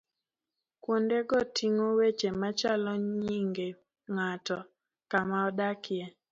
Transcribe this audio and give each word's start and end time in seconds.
Kuondego 0.81 1.37
ting'o 1.55 1.87
weche 1.97 2.29
machalo 2.41 2.91
nyinge 3.21 3.67
ng'ato, 4.13 4.57
kama 5.11 5.35
odakie 5.47 6.05